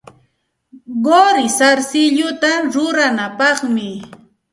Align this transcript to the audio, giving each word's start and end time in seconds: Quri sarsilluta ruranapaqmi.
Quri 1.07 1.47
sarsilluta 1.57 2.51
ruranapaqmi. 2.73 3.91